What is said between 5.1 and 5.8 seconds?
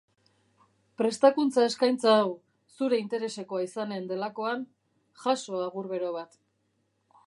jaso